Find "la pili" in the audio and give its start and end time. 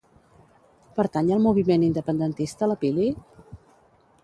2.73-3.09